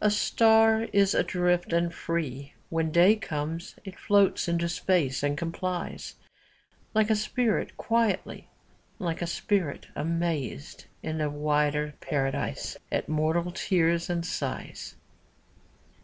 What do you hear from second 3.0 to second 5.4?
comes, it floats into space and